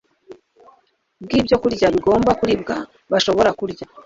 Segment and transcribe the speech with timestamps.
[1.23, 2.75] bwibyokurya bigomba kuribwa
[3.11, 3.85] Bashobora kurya